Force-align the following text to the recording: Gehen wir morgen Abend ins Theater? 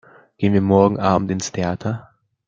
Gehen 0.39 0.53
wir 0.53 0.61
morgen 0.63 0.97
Abend 0.99 1.29
ins 1.29 1.51
Theater? 1.51 2.09